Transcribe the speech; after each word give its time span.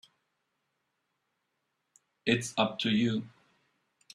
It's 2.25 2.55
up 2.57 2.79
to 2.79 2.89
you. 2.89 3.27